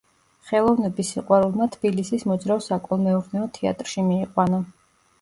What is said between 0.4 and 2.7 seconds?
ხელოვნების სიყვარულმა თბილისის მოძრავ